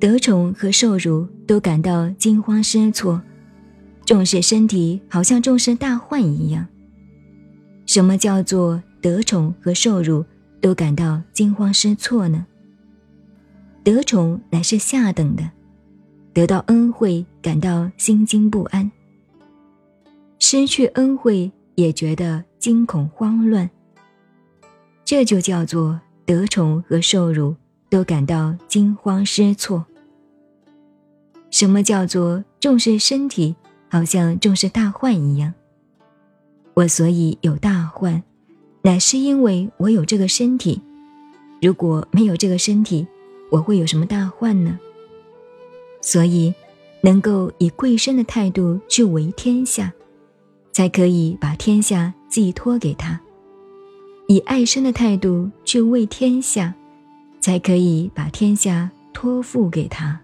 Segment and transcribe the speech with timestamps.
[0.00, 3.20] 得宠和受辱都感到惊慌失措，
[4.06, 6.66] 重视身体好像重视大患一样。
[7.84, 10.24] 什么叫做得宠和受辱
[10.58, 12.46] 都感到惊慌失措呢？
[13.84, 15.50] 得宠乃是下等的，
[16.32, 18.90] 得到恩惠感到心惊不安；
[20.38, 23.68] 失去恩惠也觉得惊恐慌乱。
[25.04, 27.54] 这就叫做得宠和受辱
[27.90, 29.84] 都感到惊慌失措。
[31.60, 33.54] 什么叫做重视身体，
[33.90, 35.52] 好像重视大患一样？
[36.72, 38.22] 我所以有大患，
[38.80, 40.80] 乃是因为我有这个身体。
[41.60, 43.06] 如果没有这个身体，
[43.50, 44.78] 我会有什么大患呢？
[46.00, 46.54] 所以，
[47.02, 49.92] 能够以贵身的态度去为天下，
[50.72, 53.20] 才可以把天下寄托给他；
[54.28, 56.72] 以爱身的态度去为天下，
[57.38, 60.18] 才可以把天下托付给他。